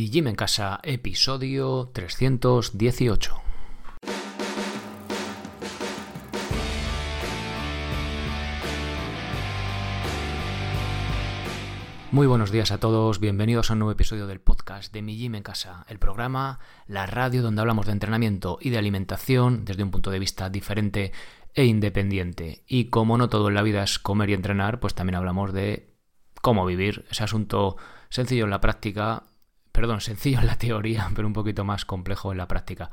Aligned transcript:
Mi 0.00 0.08
Gym 0.08 0.28
en 0.28 0.34
Casa, 0.34 0.80
episodio 0.82 1.90
318. 1.92 3.36
Muy 12.12 12.26
buenos 12.26 12.50
días 12.50 12.70
a 12.70 12.80
todos, 12.80 13.20
bienvenidos 13.20 13.68
a 13.68 13.74
un 13.74 13.80
nuevo 13.80 13.92
episodio 13.92 14.26
del 14.26 14.40
podcast 14.40 14.90
de 14.90 15.02
Mi 15.02 15.18
Gym 15.18 15.34
en 15.34 15.42
Casa, 15.42 15.84
el 15.86 15.98
programa, 15.98 16.60
la 16.86 17.04
radio 17.04 17.42
donde 17.42 17.60
hablamos 17.60 17.84
de 17.84 17.92
entrenamiento 17.92 18.56
y 18.58 18.70
de 18.70 18.78
alimentación 18.78 19.66
desde 19.66 19.82
un 19.82 19.90
punto 19.90 20.10
de 20.10 20.18
vista 20.18 20.48
diferente 20.48 21.12
e 21.52 21.66
independiente. 21.66 22.64
Y 22.66 22.86
como 22.86 23.18
no 23.18 23.28
todo 23.28 23.48
en 23.48 23.54
la 23.54 23.62
vida 23.62 23.82
es 23.82 23.98
comer 23.98 24.30
y 24.30 24.32
entrenar, 24.32 24.80
pues 24.80 24.94
también 24.94 25.16
hablamos 25.16 25.52
de 25.52 25.92
cómo 26.40 26.64
vivir, 26.64 27.04
ese 27.10 27.22
asunto 27.22 27.76
sencillo 28.08 28.44
en 28.44 28.50
la 28.50 28.62
práctica 28.62 29.24
perdón, 29.80 30.02
sencillo 30.02 30.40
en 30.40 30.46
la 30.46 30.58
teoría, 30.58 31.10
pero 31.14 31.26
un 31.26 31.32
poquito 31.32 31.64
más 31.64 31.86
complejo 31.86 32.32
en 32.32 32.36
la 32.36 32.46
práctica. 32.46 32.90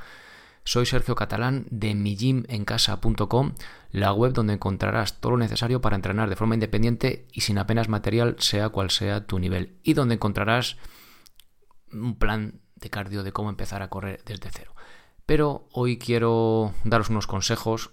Soy 0.64 0.86
Sergio 0.86 1.16
Catalán 1.16 1.66
de 1.70 1.94
mijimencasa.com, 1.96 3.56
la 3.92 4.14
web 4.14 4.32
donde 4.32 4.54
encontrarás 4.54 5.20
todo 5.20 5.34
lo 5.34 5.38
necesario 5.38 5.82
para 5.82 5.98
entrenar 5.98 6.30
de 6.30 6.38
forma 6.38 6.54
independiente 6.54 7.28
y 7.34 7.42
sin 7.42 7.58
apenas 7.58 7.90
material, 7.90 8.38
sea 8.40 8.70
cual 8.70 8.90
sea 8.90 9.28
tu 9.28 9.38
nivel, 9.38 9.76
y 9.84 9.96
donde 9.96 10.16
encontrarás 10.16 10.78
un 11.92 12.18
plan 12.18 12.62
de 12.78 12.90
cardio 12.90 13.24
de 13.24 13.34
cómo 13.34 13.50
empezar 13.50 13.82
a 13.82 13.90
correr 13.90 14.24
desde 14.26 14.50
cero. 14.50 14.74
Pero 15.26 15.68
hoy 15.74 15.98
quiero 15.98 16.74
daros 16.86 17.10
unos 17.10 17.28
consejos 17.28 17.90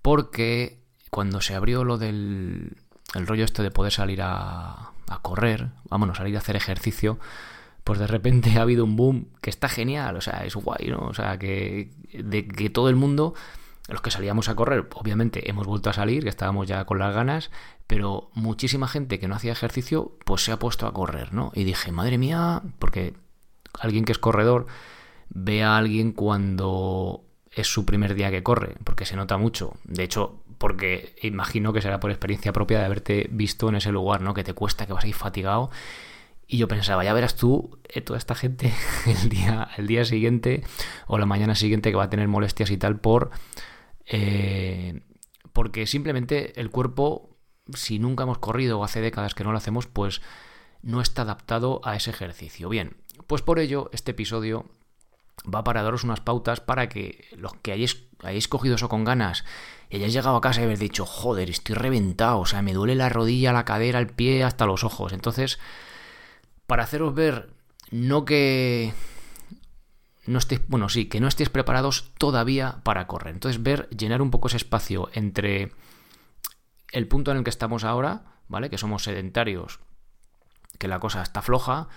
porque 0.00 0.82
cuando 1.10 1.42
se 1.42 1.54
abrió 1.54 1.84
lo 1.84 1.98
del 1.98 2.78
el 3.14 3.26
rollo 3.26 3.44
este 3.44 3.62
de 3.62 3.70
poder 3.70 3.92
salir 3.92 4.22
a, 4.22 4.92
a 5.08 5.18
correr, 5.20 5.68
vámonos, 5.90 6.16
salir 6.16 6.36
a 6.36 6.38
hacer 6.38 6.56
ejercicio, 6.56 7.18
pues 7.86 8.00
de 8.00 8.08
repente 8.08 8.50
ha 8.58 8.62
habido 8.62 8.84
un 8.84 8.96
boom 8.96 9.28
que 9.40 9.48
está 9.48 9.68
genial, 9.68 10.16
o 10.16 10.20
sea, 10.20 10.44
es 10.44 10.56
guay, 10.56 10.88
¿no? 10.88 10.98
O 10.98 11.14
sea, 11.14 11.38
que 11.38 11.92
de 12.12 12.48
que 12.48 12.68
todo 12.68 12.88
el 12.88 12.96
mundo, 12.96 13.34
los 13.88 14.02
que 14.02 14.10
salíamos 14.10 14.48
a 14.48 14.56
correr, 14.56 14.88
obviamente 14.94 15.48
hemos 15.48 15.68
vuelto 15.68 15.88
a 15.88 15.92
salir, 15.92 16.24
que 16.24 16.28
estábamos 16.28 16.66
ya 16.66 16.84
con 16.84 16.98
las 16.98 17.14
ganas, 17.14 17.52
pero 17.86 18.28
muchísima 18.34 18.88
gente 18.88 19.20
que 19.20 19.28
no 19.28 19.36
hacía 19.36 19.52
ejercicio, 19.52 20.18
pues 20.24 20.42
se 20.42 20.50
ha 20.50 20.58
puesto 20.58 20.88
a 20.88 20.92
correr, 20.92 21.32
¿no? 21.32 21.52
Y 21.54 21.62
dije, 21.62 21.92
madre 21.92 22.18
mía, 22.18 22.60
porque 22.80 23.14
alguien 23.78 24.04
que 24.04 24.10
es 24.10 24.18
corredor 24.18 24.66
ve 25.28 25.62
a 25.62 25.76
alguien 25.76 26.10
cuando 26.10 27.24
es 27.52 27.68
su 27.68 27.86
primer 27.86 28.16
día 28.16 28.32
que 28.32 28.42
corre, 28.42 28.74
porque 28.82 29.06
se 29.06 29.14
nota 29.14 29.38
mucho. 29.38 29.74
De 29.84 30.02
hecho, 30.02 30.42
porque 30.58 31.14
imagino 31.22 31.72
que 31.72 31.82
será 31.82 32.00
por 32.00 32.10
experiencia 32.10 32.52
propia 32.52 32.80
de 32.80 32.86
haberte 32.86 33.28
visto 33.30 33.68
en 33.68 33.76
ese 33.76 33.92
lugar, 33.92 34.22
¿no? 34.22 34.34
Que 34.34 34.42
te 34.42 34.54
cuesta, 34.54 34.86
que 34.86 34.92
vas 34.92 35.04
a 35.04 35.08
ir 35.08 35.14
fatigado 35.14 35.70
y 36.48 36.58
yo 36.58 36.68
pensaba, 36.68 37.04
ya 37.04 37.12
verás 37.12 37.36
tú, 37.36 37.80
eh, 37.88 38.00
toda 38.00 38.18
esta 38.18 38.34
gente 38.34 38.72
el 39.06 39.28
día, 39.28 39.68
el 39.76 39.86
día 39.86 40.04
siguiente 40.04 40.62
o 41.06 41.18
la 41.18 41.26
mañana 41.26 41.54
siguiente 41.54 41.90
que 41.90 41.96
va 41.96 42.04
a 42.04 42.10
tener 42.10 42.28
molestias 42.28 42.70
y 42.70 42.76
tal 42.76 43.00
por... 43.00 43.30
Eh, 44.06 45.02
porque 45.52 45.86
simplemente 45.86 46.60
el 46.60 46.70
cuerpo, 46.70 47.30
si 47.72 47.98
nunca 47.98 48.24
hemos 48.24 48.38
corrido 48.38 48.78
o 48.78 48.84
hace 48.84 49.00
décadas 49.00 49.34
que 49.34 49.42
no 49.42 49.52
lo 49.52 49.58
hacemos, 49.58 49.86
pues 49.86 50.20
no 50.82 51.00
está 51.00 51.22
adaptado 51.22 51.80
a 51.82 51.96
ese 51.96 52.10
ejercicio. 52.10 52.68
Bien, 52.68 52.98
pues 53.26 53.42
por 53.42 53.58
ello 53.58 53.90
este 53.92 54.10
episodio 54.10 54.66
va 55.52 55.64
para 55.64 55.82
daros 55.82 56.04
unas 56.04 56.20
pautas 56.20 56.60
para 56.60 56.88
que 56.88 57.24
los 57.36 57.54
que 57.54 57.72
hayáis, 57.72 58.04
hayáis 58.22 58.48
cogido 58.48 58.76
eso 58.76 58.88
con 58.88 59.04
ganas 59.04 59.44
y 59.90 59.96
hayáis 59.96 60.12
llegado 60.12 60.36
a 60.36 60.40
casa 60.40 60.60
y 60.60 60.64
habéis 60.64 60.78
dicho, 60.78 61.06
joder, 61.06 61.50
estoy 61.50 61.74
reventado, 61.74 62.38
o 62.40 62.46
sea, 62.46 62.62
me 62.62 62.72
duele 62.72 62.94
la 62.94 63.08
rodilla, 63.08 63.52
la 63.52 63.64
cadera, 63.64 63.98
el 63.98 64.08
pie, 64.08 64.44
hasta 64.44 64.66
los 64.66 64.84
ojos. 64.84 65.12
Entonces, 65.12 65.58
para 66.66 66.84
haceros 66.84 67.14
ver 67.14 67.50
no 67.90 68.24
que 68.24 68.92
no 70.26 70.38
estéis, 70.38 70.60
bueno, 70.68 70.88
sí, 70.88 71.06
que 71.06 71.20
no 71.20 71.28
estéis 71.28 71.50
preparados 71.50 72.12
todavía 72.18 72.80
para 72.82 73.06
correr. 73.06 73.34
Entonces, 73.34 73.62
ver, 73.62 73.88
llenar 73.90 74.22
un 74.22 74.30
poco 74.30 74.48
ese 74.48 74.56
espacio 74.56 75.08
entre 75.12 75.72
el 76.92 77.06
punto 77.06 77.30
en 77.30 77.38
el 77.38 77.44
que 77.44 77.50
estamos 77.50 77.84
ahora, 77.84 78.24
¿vale? 78.48 78.70
Que 78.70 78.78
somos 78.78 79.04
sedentarios, 79.04 79.80
que 80.78 80.88
la 80.88 80.98
cosa 80.98 81.22
está 81.22 81.42
floja, 81.42 81.88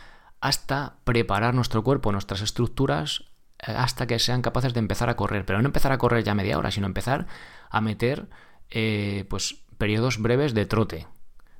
hasta 0.41 0.97
preparar 1.03 1.53
nuestro 1.53 1.83
cuerpo, 1.83 2.11
nuestras 2.11 2.41
estructuras, 2.41 3.25
eh, 3.59 3.71
hasta 3.75 4.07
que 4.07 4.19
sean 4.19 4.41
capaces 4.41 4.73
de 4.73 4.79
empezar 4.79 5.09
a 5.09 5.15
correr. 5.15 5.45
Pero 5.45 5.61
no 5.61 5.67
empezar 5.67 5.91
a 5.91 5.97
correr 5.97 6.23
ya 6.23 6.35
media 6.35 6.57
hora, 6.57 6.71
sino 6.71 6.85
empezar 6.85 7.27
a 7.69 7.81
meter, 7.81 8.29
eh, 8.69 9.25
pues, 9.29 9.63
periodos 9.77 10.21
breves 10.21 10.53
de 10.53 10.65
trote, 10.65 11.07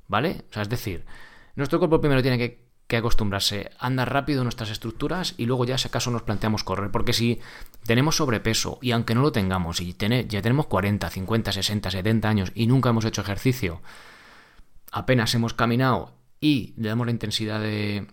¿vale? 0.06 0.44
O 0.50 0.52
sea, 0.52 0.62
es 0.62 0.68
decir, 0.68 1.04
nuestro 1.56 1.78
cuerpo 1.78 2.00
primero 2.00 2.22
tiene 2.22 2.38
que 2.38 2.69
que 2.90 2.96
acostumbrarse 2.96 3.70
a 3.78 3.86
andar 3.86 4.12
rápido 4.12 4.42
nuestras 4.42 4.68
estructuras 4.68 5.34
y 5.38 5.46
luego 5.46 5.64
ya 5.64 5.78
si 5.78 5.86
acaso 5.86 6.10
nos 6.10 6.22
planteamos 6.22 6.64
correr. 6.64 6.90
Porque 6.90 7.12
si 7.12 7.38
tenemos 7.86 8.16
sobrepeso 8.16 8.78
y 8.82 8.90
aunque 8.90 9.14
no 9.14 9.22
lo 9.22 9.30
tengamos 9.30 9.80
y 9.80 9.94
ya 9.94 10.42
tenemos 10.42 10.66
40, 10.66 11.08
50, 11.08 11.52
60, 11.52 11.90
70 11.90 12.28
años 12.28 12.52
y 12.52 12.66
nunca 12.66 12.90
hemos 12.90 13.04
hecho 13.04 13.22
ejercicio, 13.22 13.80
apenas 14.90 15.32
hemos 15.36 15.54
caminado 15.54 16.12
y 16.40 16.74
le 16.76 16.88
damos 16.88 17.06
la 17.06 17.12
intensidad 17.12 17.60
de, 17.60 18.08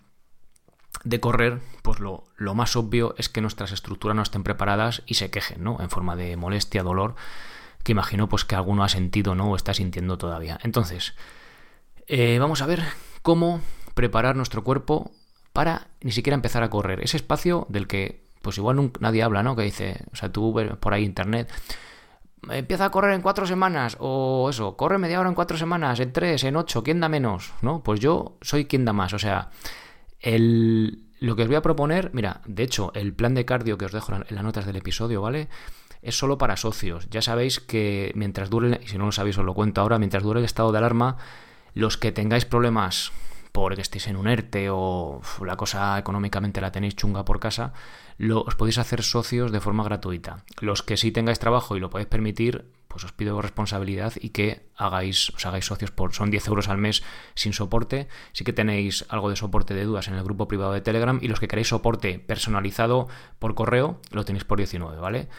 de 1.03 1.19
correr, 1.19 1.59
pues 1.81 1.99
lo, 1.99 2.25
lo, 2.35 2.53
más 2.53 2.75
obvio 2.75 3.15
es 3.17 3.29
que 3.29 3.41
nuestras 3.41 3.71
estructuras 3.71 4.15
no 4.15 4.21
estén 4.21 4.43
preparadas 4.43 5.01
y 5.07 5.15
se 5.15 5.31
quejen, 5.31 5.63
¿no? 5.63 5.81
En 5.81 5.89
forma 5.89 6.15
de 6.15 6.37
molestia, 6.37 6.83
dolor, 6.83 7.15
que 7.81 7.93
imagino 7.93 8.29
pues 8.29 8.45
que 8.45 8.53
alguno 8.53 8.83
ha 8.83 8.89
sentido, 8.89 9.33
¿no? 9.33 9.49
O 9.49 9.55
está 9.55 9.73
sintiendo 9.73 10.19
todavía. 10.19 10.59
Entonces, 10.61 11.15
eh, 12.05 12.37
vamos 12.39 12.61
a 12.61 12.67
ver 12.67 12.83
cómo 13.23 13.61
preparar 13.97 14.35
nuestro 14.35 14.63
cuerpo 14.63 15.11
para 15.51 15.87
ni 16.01 16.11
siquiera 16.11 16.35
empezar 16.35 16.61
a 16.61 16.69
correr. 16.69 17.03
Ese 17.03 17.17
espacio 17.17 17.65
del 17.67 17.87
que, 17.87 18.23
pues 18.43 18.57
igual 18.59 18.91
nadie 18.99 19.23
habla, 19.23 19.41
¿no? 19.41 19.55
Que 19.55 19.63
dice, 19.63 20.05
o 20.13 20.15
sea, 20.15 20.31
tú 20.31 20.53
ves 20.53 20.71
por 20.77 20.93
ahí 20.93 21.03
internet, 21.03 21.51
empieza 22.49 22.85
a 22.85 22.91
correr 22.91 23.15
en 23.15 23.23
cuatro 23.23 23.47
semanas, 23.47 23.97
o 23.99 24.49
eso, 24.51 24.77
corre 24.77 24.99
media 24.99 25.19
hora 25.19 25.29
en 25.29 25.35
cuatro 25.35 25.57
semanas, 25.57 25.99
en 25.99 26.13
tres, 26.13 26.43
en 26.43 26.55
ocho, 26.55 26.83
¿quién 26.83 26.99
da 26.99 27.09
menos? 27.09 27.53
¿No? 27.63 27.81
Pues 27.81 27.99
yo 27.99 28.37
soy 28.41 28.65
quien 28.65 28.85
da 28.85 28.93
más, 28.93 29.13
o 29.13 29.19
sea, 29.19 29.49
el, 30.19 31.03
lo 31.19 31.35
que 31.35 31.41
os 31.41 31.47
voy 31.47 31.57
a 31.57 31.63
proponer, 31.63 32.11
mira, 32.13 32.41
de 32.45 32.61
hecho, 32.61 32.91
el 32.93 33.13
plan 33.13 33.33
de 33.33 33.45
cardio 33.45 33.79
que 33.79 33.85
os 33.85 33.91
dejo 33.91 34.13
en 34.13 34.25
las 34.29 34.43
notas 34.43 34.67
del 34.67 34.75
episodio, 34.75 35.23
¿vale? 35.23 35.49
Es 36.03 36.15
solo 36.15 36.37
para 36.37 36.55
socios. 36.55 37.09
Ya 37.09 37.23
sabéis 37.23 37.59
que 37.59 38.11
mientras 38.13 38.51
dure, 38.51 38.79
y 38.83 38.87
si 38.87 38.99
no 38.99 39.07
lo 39.07 39.11
sabéis 39.11 39.39
os 39.39 39.45
lo 39.45 39.55
cuento 39.55 39.81
ahora, 39.81 39.97
mientras 39.97 40.21
dure 40.21 40.39
el 40.39 40.45
estado 40.45 40.71
de 40.71 40.77
alarma, 40.77 41.17
los 41.73 41.97
que 41.97 42.11
tengáis 42.11 42.45
problemas 42.45 43.11
porque 43.57 43.81
estéis 43.81 44.07
en 44.07 44.17
un 44.17 44.27
ERTE 44.27 44.69
o 44.69 45.21
la 45.43 45.55
cosa 45.55 45.97
económicamente 45.97 46.61
la 46.61 46.71
tenéis 46.71 46.95
chunga 46.95 47.25
por 47.25 47.39
casa, 47.39 47.73
os 48.45 48.55
podéis 48.55 48.77
hacer 48.77 49.01
socios 49.01 49.51
de 49.51 49.59
forma 49.59 49.83
gratuita. 49.83 50.43
Los 50.61 50.83
que 50.83 50.95
sí 50.95 51.11
tengáis 51.11 51.39
trabajo 51.39 51.75
y 51.75 51.79
lo 51.79 51.89
podéis 51.89 52.07
permitir, 52.07 52.65
pues 52.87 53.03
os 53.03 53.13
pido 53.13 53.41
responsabilidad 53.41 54.13
y 54.19 54.29
que 54.29 54.67
hagáis, 54.75 55.31
os 55.31 55.45
hagáis 55.45 55.65
socios 55.65 55.89
por, 55.89 56.13
son 56.13 56.29
10 56.29 56.47
euros 56.47 56.69
al 56.69 56.77
mes 56.77 57.03
sin 57.33 57.51
soporte. 57.51 58.07
Sí 58.31 58.43
que 58.43 58.53
tenéis 58.53 59.05
algo 59.09 59.29
de 59.29 59.35
soporte 59.35 59.73
de 59.73 59.85
dudas 59.85 60.07
en 60.07 60.13
el 60.13 60.23
grupo 60.23 60.47
privado 60.47 60.73
de 60.73 60.81
Telegram 60.81 61.19
y 61.21 61.27
los 61.27 61.39
que 61.39 61.47
queréis 61.47 61.69
soporte 61.69 62.19
personalizado 62.19 63.07
por 63.39 63.55
correo, 63.55 63.99
lo 64.11 64.23
tenéis 64.23 64.45
por 64.45 64.59
19, 64.59 64.99
¿vale? 64.99 65.29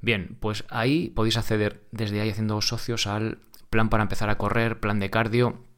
Bien, 0.00 0.36
pues 0.40 0.64
ahí 0.70 1.10
podéis 1.10 1.36
acceder 1.36 1.82
desde 1.90 2.22
ahí 2.22 2.30
haciendo 2.30 2.60
socios 2.62 3.06
al 3.06 3.38
plan 3.68 3.90
para 3.90 4.02
empezar 4.02 4.30
a 4.30 4.38
correr, 4.38 4.80
plan 4.80 4.98
de 4.98 5.10
cardio 5.10 5.69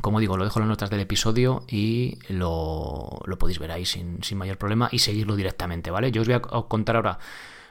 como 0.00 0.20
digo, 0.20 0.36
lo 0.36 0.44
dejo 0.44 0.58
en 0.58 0.64
las 0.64 0.70
notas 0.70 0.90
del 0.90 1.00
episodio 1.00 1.64
y 1.68 2.18
lo, 2.28 3.20
podéis 3.38 3.58
ver 3.58 3.72
ahí 3.72 3.84
sin, 3.84 4.20
mayor 4.34 4.58
problema 4.58 4.88
y 4.92 5.00
seguirlo 5.00 5.36
directamente, 5.36 5.90
¿vale? 5.90 6.10
Yo 6.12 6.22
os 6.22 6.28
voy 6.28 6.36
a 6.36 6.40
contar 6.40 6.96
ahora 6.96 7.18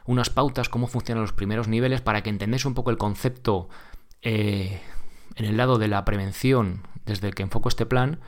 unas 0.06 0.30
pautas, 0.30 0.70
cómo 0.70 0.88
funcionan 0.88 1.22
los 1.22 1.34
primeros 1.34 1.68
niveles 1.68 2.02
para 2.02 2.24
que 2.24 2.30
entendáis 2.30 2.66
un 2.66 2.74
poco 2.74 2.92
el 2.92 2.98
concepto 2.98 3.70
eh, 4.22 4.82
en 5.36 5.46
el 5.46 5.58
lado 5.58 5.78
de 5.78 5.88
la 5.88 6.06
prevención 6.06 6.88
desde 7.06 7.28
el 7.28 7.36
que 7.36 7.44
enfoco 7.44 7.70
este 7.70 7.86
plan 7.86 8.20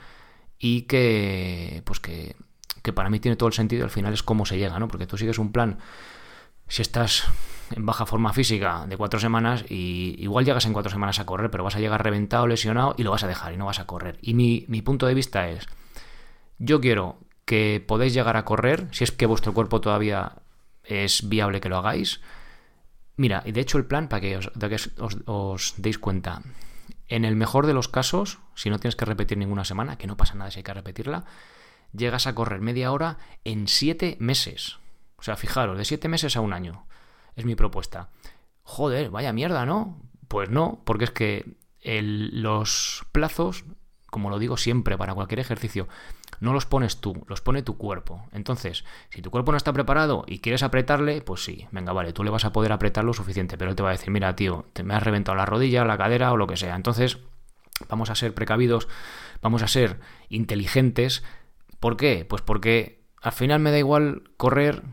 y 0.58 0.84
que, 0.84 1.82
pues 1.86 2.00
que, 2.00 2.36
que 2.82 2.94
para 2.94 3.10
mí 3.10 3.20
tiene 3.20 3.38
todo 3.38 3.48
el 3.48 3.54
sentido, 3.54 3.86
al 3.86 3.92
final 3.92 4.14
es 4.14 4.24
cómo 4.24 4.46
se 4.46 4.58
llega, 4.58 4.78
¿no? 4.80 4.88
Porque 4.88 5.08
tú 5.08 5.18
sigues 5.18 5.40
un 5.40 5.52
plan, 5.52 5.80
si 6.68 6.82
estás 6.82 7.26
en 7.76 7.86
baja 7.86 8.06
forma 8.06 8.34
física 8.34 8.86
de 8.88 8.98
cuatro 8.98 9.20
semanas 9.20 9.66
y 9.70 10.16
igual 10.20 10.46
llegas 10.46 10.66
en 10.66 10.74
cuatro 10.74 10.92
semanas 10.92 11.20
a 11.20 11.26
correr, 11.26 11.52
pero 11.52 11.64
vas 11.64 11.76
a 11.76 11.80
llegar 11.80 12.04
reventado, 12.04 12.48
lesionado 12.48 12.96
y 12.98 13.04
lo 13.04 13.12
vas 13.12 13.24
a 13.24 13.28
dejar 13.28 13.54
y 13.54 13.58
no 13.58 13.66
vas 13.66 13.80
a 13.80 13.86
correr. 13.86 14.18
Y 14.22 14.34
mi, 14.34 14.82
punto 14.82 15.06
de 15.06 15.14
vista 15.14 15.50
es, 15.50 15.68
yo 16.58 16.82
quiero 16.82 17.20
que 17.46 17.84
podáis 17.86 18.14
llegar 18.14 18.38
a 18.38 18.46
correr, 18.46 18.88
si 18.92 19.04
es 19.04 19.12
que 19.12 19.26
vuestro 19.26 19.54
cuerpo 19.54 19.82
todavía 19.82 20.34
es 20.84 21.28
viable 21.28 21.62
que 21.62 21.70
lo 21.70 21.78
hagáis. 21.78 22.22
Mira, 23.18 23.44
y 23.46 23.52
de 23.52 23.62
hecho 23.62 23.78
el 23.78 23.86
plan, 23.86 24.08
para 24.08 24.22
que 24.22 24.38
os, 24.38 24.52
os, 25.26 25.74
deis 25.78 26.00
cuenta, 26.00 26.42
en 27.08 27.26
el 27.26 27.36
mejor 27.36 27.66
de 27.66 27.74
los 27.74 27.88
casos, 27.88 28.40
si 28.56 28.70
no 28.70 28.80
tienes 28.80 28.96
que 28.96 29.06
repetir 29.06 29.38
ninguna 29.38 29.66
semana, 29.66 29.98
que 29.98 30.08
no 30.08 30.18
pasa 30.18 30.36
nada 30.36 30.52
si 30.52 30.60
hay 30.60 30.64
que 30.64 30.74
repetirla, 30.74 31.26
llegas 31.92 32.28
a 32.28 32.36
correr 32.36 32.62
media 32.62 32.92
hora 32.92 33.18
en 33.44 33.68
siete 33.68 34.16
meses. 34.20 34.78
O 35.18 35.24
sea, 35.24 35.36
fijaros, 35.36 35.78
de 35.78 35.86
siete 35.86 36.08
meses 36.08 36.38
a 36.38 36.42
un 36.42 36.54
año. 36.54 36.86
Es 37.36 37.46
mi 37.46 37.56
propuesta. 37.56 38.10
Joder, 38.64 39.10
vaya 39.10 39.34
mierda, 39.34 39.66
¿no? 39.66 40.02
Pues 40.28 40.50
no, 40.50 40.82
porque 40.86 41.06
es 41.06 41.12
que 41.12 41.58
los 41.82 43.06
plazos 43.12 43.66
como 44.10 44.30
lo 44.30 44.40
digo 44.40 44.58
siempre 44.58 44.98
para 44.98 45.14
cualquier 45.14 45.40
ejercicio, 45.40 45.88
no 46.40 46.54
los 46.54 46.66
pones 46.66 46.98
tú, 46.98 47.24
los 47.28 47.42
pone 47.42 47.64
tu 47.64 47.78
cuerpo. 47.78 48.26
Entonces, 48.32 48.86
si 49.10 49.22
tu 49.22 49.32
cuerpo 49.32 49.52
no 49.52 49.58
está 49.58 49.74
preparado 49.74 50.24
y 50.28 50.40
quieres 50.40 50.64
apretarle, 50.64 51.22
pues 51.22 51.44
sí, 51.44 51.68
venga, 51.72 51.94
vale, 51.94 52.14
tú 52.14 52.24
le 52.24 52.30
vas 52.30 52.46
a 52.46 52.54
poder 52.54 52.72
apretar 52.72 53.04
lo 53.04 53.14
suficiente, 53.14 53.58
pero 53.58 53.72
él 53.72 53.76
te 53.76 53.84
va 53.84 53.90
a 53.90 53.94
decir, 53.94 54.12
mira, 54.12 54.36
tío, 54.36 54.66
te 54.74 54.84
me 54.84 54.94
has 54.94 55.04
reventado 55.04 55.36
la 55.36 55.46
rodilla, 55.46 55.86
la 55.86 55.98
cadera 55.98 56.32
o 56.32 56.38
lo 56.38 56.48
que 56.48 56.58
sea. 56.58 56.76
Entonces, 56.76 57.20
vamos 57.88 58.10
a 58.10 58.16
ser 58.16 58.34
precavidos, 58.34 58.88
vamos 59.42 59.64
a 59.64 59.68
ser 59.68 60.00
inteligentes. 60.30 61.24
¿Por 61.80 61.98
qué? 61.98 62.26
Pues 62.28 62.42
porque 62.42 63.04
al 63.22 63.32
final 63.32 63.60
me 63.60 63.72
da 63.72 63.80
igual 63.80 64.24
correr 64.38 64.84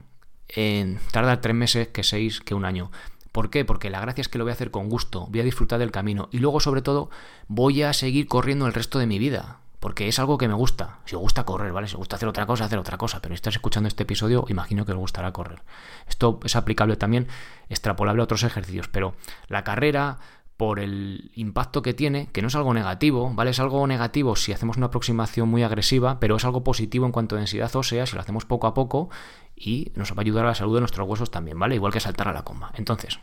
en 0.49 0.99
tardar 1.13 1.41
tres 1.41 1.55
meses 1.55 1.89
que 1.89 2.03
seis 2.03 2.41
que 2.41 2.55
un 2.55 2.65
año. 2.65 2.91
¿Por 3.33 3.51
qué? 3.51 3.65
Porque 3.65 3.91
la 3.91 4.01
gracia 4.01 4.23
es 4.23 4.29
que 4.29 4.39
lo 4.39 4.45
voy 4.45 4.53
a 4.53 4.55
hacer 4.55 4.71
con 4.71 4.89
gusto, 4.89 5.27
voy 5.29 5.41
a 5.41 5.45
disfrutar 5.45 5.79
del 5.79 5.91
camino 5.91 6.29
y 6.33 6.39
luego 6.39 6.61
sobre 6.61 6.83
todo 6.83 7.11
voy 7.49 7.83
a 7.83 7.93
seguir 7.93 8.29
corriendo 8.29 8.67
el 8.67 8.73
resto 8.73 8.99
de 8.99 9.07
mi 9.07 9.19
vida. 9.19 9.59
Porque 9.79 10.09
es 10.09 10.19
algo 10.19 10.39
que 10.39 10.49
me 10.49 10.55
gusta. 10.55 10.99
Si 11.05 11.15
os 11.15 11.21
gusta 11.21 11.45
correr, 11.45 11.71
¿vale? 11.71 11.87
Si 11.87 11.95
os 11.95 11.99
gusta 11.99 12.17
hacer 12.17 12.29
otra 12.29 12.47
cosa, 12.47 12.65
hacer 12.65 12.79
otra 12.79 12.97
cosa. 12.97 13.21
Pero 13.21 13.35
si 13.35 13.37
estás 13.37 13.55
escuchando 13.55 13.89
este 13.89 14.05
episodio, 14.05 14.47
imagino 14.49 14.87
que 14.87 14.93
os 14.93 14.99
gustará 14.99 15.33
correr. 15.33 15.61
Esto 16.09 16.41
es 16.45 16.57
aplicable 16.57 16.97
también, 16.97 17.29
extrapolable 17.69 18.23
a 18.23 18.25
otros 18.25 18.43
ejercicios. 18.43 18.89
Pero 18.89 19.15
la 19.49 19.65
carrera, 19.65 20.19
por 20.57 20.81
el 20.81 21.31
impacto 21.35 21.83
que 21.83 21.93
tiene, 21.93 22.29
que 22.33 22.41
no 22.41 22.49
es 22.49 22.55
algo 22.55 22.73
negativo, 22.73 23.31
¿vale? 23.35 23.51
Es 23.51 23.61
algo 23.61 23.87
negativo 23.87 24.37
si 24.37 24.53
hacemos 24.53 24.77
una 24.79 24.87
aproximación 24.87 25.49
muy 25.49 25.63
agresiva, 25.63 26.19
pero 26.19 26.37
es 26.37 26.45
algo 26.45 26.65
positivo 26.65 27.05
en 27.05 27.13
cuanto 27.13 27.37
a 27.37 27.39
densidad 27.39 27.75
ósea 27.77 28.07
si 28.07 28.15
lo 28.15 28.23
hacemos 28.23 28.47
poco 28.47 28.67
a 28.67 28.75
poco 28.75 29.11
y 29.55 29.93
nos 29.95 30.13
va 30.13 30.17
a 30.19 30.21
ayudar 30.23 30.45
a 30.45 30.49
la 30.49 30.55
salud 30.55 30.75
de 30.75 30.81
nuestros 30.81 31.07
huesos 31.07 31.31
también, 31.31 31.59
¿vale? 31.59 31.75
Igual 31.75 31.93
que 31.93 32.01
saltar 32.01 32.29
a 32.29 32.33
la 32.33 32.43
coma. 32.43 32.73
Entonces, 32.75 33.19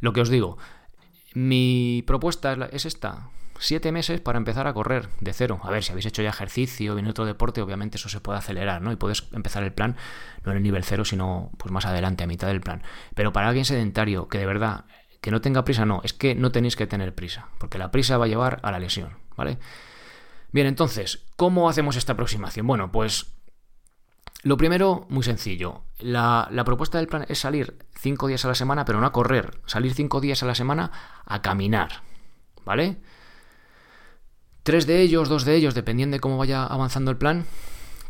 lo 0.00 0.12
que 0.12 0.20
os 0.20 0.28
digo, 0.28 0.58
mi 1.34 2.04
propuesta 2.06 2.52
es 2.72 2.84
esta. 2.84 3.30
Siete 3.58 3.92
meses 3.92 4.20
para 4.20 4.38
empezar 4.38 4.66
a 4.66 4.74
correr 4.74 5.08
de 5.20 5.32
cero. 5.32 5.60
A 5.62 5.70
ver, 5.70 5.84
si 5.84 5.92
habéis 5.92 6.06
hecho 6.06 6.20
ya 6.20 6.30
ejercicio, 6.30 6.94
viene 6.94 7.10
otro 7.10 7.24
deporte, 7.24 7.62
obviamente 7.62 7.96
eso 7.96 8.08
se 8.08 8.20
puede 8.20 8.38
acelerar, 8.38 8.82
¿no? 8.82 8.90
Y 8.90 8.96
puedes 8.96 9.28
empezar 9.32 9.62
el 9.62 9.72
plan 9.72 9.96
no 10.44 10.50
en 10.50 10.58
el 10.58 10.64
nivel 10.64 10.82
cero, 10.82 11.04
sino 11.04 11.52
pues 11.58 11.70
más 11.70 11.86
adelante, 11.86 12.24
a 12.24 12.26
mitad 12.26 12.48
del 12.48 12.60
plan. 12.60 12.82
Pero 13.14 13.32
para 13.32 13.46
alguien 13.46 13.64
sedentario, 13.64 14.26
que 14.26 14.38
de 14.38 14.46
verdad 14.46 14.84
que 15.22 15.30
no 15.30 15.40
tenga 15.40 15.64
prisa, 15.64 15.86
no, 15.86 16.00
es 16.04 16.12
que 16.12 16.34
no 16.34 16.50
tenéis 16.50 16.76
que 16.76 16.88
tener 16.88 17.14
prisa, 17.14 17.48
porque 17.58 17.78
la 17.78 17.92
prisa 17.92 18.18
va 18.18 18.26
a 18.26 18.28
llevar 18.28 18.58
a 18.64 18.72
la 18.72 18.80
lesión, 18.80 19.16
¿vale? 19.36 19.58
Bien, 20.50 20.66
entonces, 20.66 21.24
¿cómo 21.36 21.70
hacemos 21.70 21.96
esta 21.96 22.12
aproximación? 22.12 22.66
Bueno, 22.66 22.90
pues 22.90 23.32
lo 24.42 24.56
primero, 24.56 25.06
muy 25.08 25.22
sencillo. 25.22 25.84
La, 26.00 26.48
la, 26.50 26.64
propuesta 26.64 26.98
del 26.98 27.06
plan 27.06 27.24
es 27.28 27.38
salir 27.38 27.78
cinco 27.94 28.26
días 28.26 28.44
a 28.44 28.48
la 28.48 28.56
semana, 28.56 28.84
pero 28.84 29.00
no 29.00 29.06
a 29.06 29.12
correr, 29.12 29.60
salir 29.64 29.94
cinco 29.94 30.20
días 30.20 30.42
a 30.42 30.46
la 30.46 30.56
semana 30.56 30.90
a 31.24 31.40
caminar, 31.40 32.02
¿vale? 32.64 32.96
Tres 34.64 34.88
de 34.88 35.02
ellos, 35.02 35.28
dos 35.28 35.44
de 35.44 35.54
ellos, 35.54 35.74
dependiendo 35.74 36.16
de 36.16 36.20
cómo 36.20 36.36
vaya 36.36 36.64
avanzando 36.66 37.12
el 37.12 37.16
plan, 37.16 37.46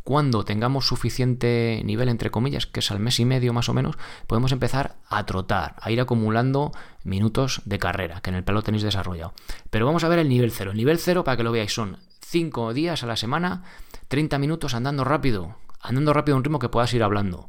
cuando 0.04 0.44
tengamos 0.44 0.86
suficiente 0.86 1.80
nivel, 1.84 2.08
entre 2.08 2.30
comillas, 2.30 2.66
que 2.66 2.80
es 2.80 2.90
al 2.90 2.98
mes 2.98 3.20
y 3.20 3.24
medio 3.24 3.52
más 3.52 3.68
o 3.68 3.74
menos, 3.74 3.96
podemos 4.26 4.50
empezar 4.52 4.96
a 5.08 5.24
trotar, 5.26 5.76
a 5.80 5.90
ir 5.90 6.00
acumulando 6.00 6.72
minutos 7.04 7.62
de 7.64 7.78
carrera, 7.78 8.20
que 8.20 8.30
en 8.30 8.36
el 8.36 8.44
plan 8.44 8.56
lo 8.56 8.62
tenéis 8.62 8.82
desarrollado. 8.82 9.32
Pero 9.70 9.86
vamos 9.86 10.02
a 10.04 10.08
ver 10.08 10.18
el 10.18 10.28
nivel 10.28 10.50
cero. 10.50 10.72
El 10.72 10.76
nivel 10.76 10.98
cero, 10.98 11.22
para 11.22 11.36
que 11.36 11.44
lo 11.44 11.52
veáis, 11.52 11.72
son 11.72 11.98
5 12.26 12.74
días 12.74 13.02
a 13.02 13.06
la 13.06 13.16
semana, 13.16 13.62
30 14.08 14.38
minutos 14.38 14.74
andando 14.74 15.04
rápido, 15.04 15.56
andando 15.80 16.12
rápido 16.12 16.34
a 16.34 16.38
un 16.38 16.44
ritmo 16.44 16.58
que 16.58 16.68
puedas 16.68 16.92
ir 16.94 17.02
hablando. 17.02 17.48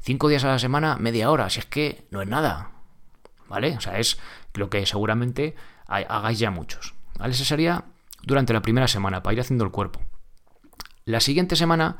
5 0.00 0.28
días 0.28 0.44
a 0.44 0.48
la 0.48 0.58
semana, 0.58 0.96
media 0.96 1.30
hora, 1.30 1.48
si 1.48 1.60
es 1.60 1.66
que 1.66 2.06
no 2.10 2.20
es 2.20 2.28
nada. 2.28 2.72
¿Vale? 3.48 3.76
O 3.76 3.80
sea, 3.80 3.98
es 3.98 4.18
lo 4.54 4.68
que 4.68 4.84
seguramente 4.84 5.54
hagáis 5.86 6.38
ya 6.38 6.50
muchos. 6.50 6.94
¿Vale? 7.18 7.32
Ese 7.32 7.44
sería 7.44 7.84
durante 8.22 8.52
la 8.52 8.60
primera 8.60 8.88
semana, 8.88 9.22
para 9.22 9.34
ir 9.34 9.40
haciendo 9.40 9.64
el 9.64 9.70
cuerpo. 9.70 10.00
La 11.06 11.20
siguiente 11.20 11.54
semana 11.54 11.98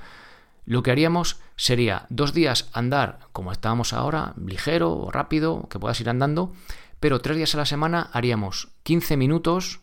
lo 0.65 0.83
que 0.83 0.91
haríamos 0.91 1.39
sería 1.55 2.07
dos 2.11 2.35
días 2.35 2.69
andar 2.73 3.21
como 3.31 3.53
estábamos 3.53 3.93
ahora, 3.93 4.35
ligero 4.37 4.93
o 4.95 5.13
rápido, 5.13 5.69
que 5.71 5.79
puedas 5.79 6.01
ir 6.01 6.11
andando, 6.11 6.53
pero 6.99 7.21
tres 7.21 7.37
días 7.37 7.55
a 7.55 7.59
la 7.59 7.67
semana 7.67 8.11
haríamos 8.13 8.73
15 8.83 9.17
minutos, 9.17 9.81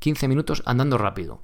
15 0.00 0.26
minutos 0.26 0.64
andando 0.66 0.98
rápido. 0.98 1.40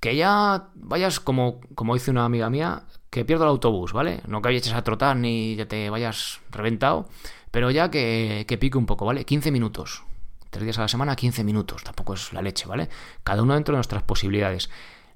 Que 0.00 0.14
ya 0.14 0.68
vayas 0.74 1.18
como, 1.18 1.62
como 1.74 1.94
dice 1.94 2.10
una 2.10 2.26
amiga 2.26 2.50
mía, 2.50 2.82
que 3.08 3.24
pierdo 3.24 3.44
el 3.44 3.50
autobús, 3.50 3.94
¿vale? 3.94 4.20
No 4.26 4.42
que 4.42 4.48
vayas 4.48 4.70
a 4.70 4.84
trotar 4.84 5.16
ni 5.16 5.56
ya 5.56 5.66
te 5.66 5.88
vayas 5.88 6.40
reventado, 6.50 7.08
pero 7.50 7.70
ya 7.70 7.90
que, 7.90 8.44
que 8.46 8.58
pique 8.58 8.76
un 8.76 8.84
poco, 8.84 9.06
¿vale? 9.06 9.24
15 9.24 9.50
minutos. 9.50 10.04
Tres 10.50 10.64
días 10.64 10.76
a 10.76 10.82
la 10.82 10.88
semana, 10.88 11.16
15 11.16 11.42
minutos. 11.42 11.82
Tampoco 11.82 12.12
es 12.12 12.34
la 12.34 12.42
leche, 12.42 12.66
¿vale? 12.68 12.90
Cada 13.24 13.42
uno 13.42 13.54
dentro 13.54 13.72
de 13.72 13.78
nuestras 13.78 14.02
posibilidades 14.02 14.68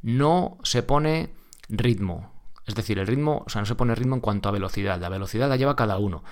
no 0.02 0.58
se 0.62 0.82
pone 0.82 1.34
ritmo. 1.68 2.32
Es 2.66 2.74
decir, 2.74 2.98
el 2.98 3.06
ritmo, 3.06 3.44
o 3.46 3.50
sea, 3.50 3.60
no 3.62 3.66
se 3.66 3.74
pone 3.74 3.94
ritmo 3.94 4.16
en 4.16 4.20
cuanto 4.20 4.48
a 4.48 4.52
velocidad. 4.52 5.00
La 5.00 5.08
velocidad 5.08 5.48
la 5.48 5.56
lleva 5.56 5.76
cada 5.76 5.98
uno. 5.98 6.24